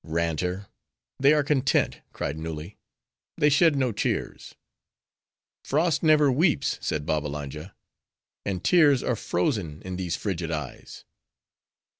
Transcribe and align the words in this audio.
"Ranter! 0.03 0.65
they 1.19 1.31
are 1.31 1.43
content," 1.43 2.01
cried 2.11 2.35
Nulli. 2.35 2.75
"They 3.37 3.49
shed 3.49 3.75
no 3.75 3.91
tears." 3.91 4.55
"Frost 5.63 6.01
never 6.01 6.31
weeps," 6.31 6.79
said 6.81 7.05
Babbalanja; 7.05 7.75
"and 8.43 8.63
tears 8.63 9.03
are 9.03 9.15
frozen 9.15 9.79
in 9.83 9.97
those 9.97 10.15
frigid 10.15 10.49
eyes." 10.49 11.05